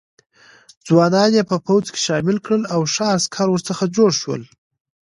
ځوانان 0.87 1.29
یې 1.37 1.43
په 1.51 1.57
پوځ 1.65 1.85
کې 1.93 1.99
شامل 2.05 2.37
کړل 2.45 2.63
او 2.73 2.81
ښه 2.93 3.05
عسکر 3.15 3.47
ورڅخه 3.51 3.85
جوړ 3.95 4.11
شول. 4.21 4.43